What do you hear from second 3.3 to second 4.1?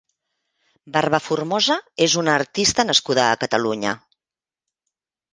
Catalunya.